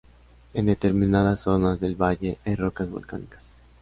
En 0.55 0.65
determinadas 0.65 1.41
zonas 1.41 1.79
del 1.79 1.93
valle 1.95 2.39
hay 2.43 2.55
rocas 2.55 2.89
volcánicas. 2.89 3.43